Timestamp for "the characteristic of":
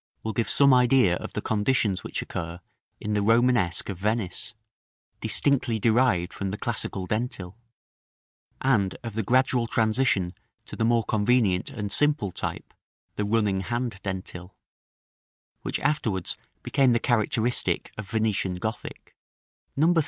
16.93-18.09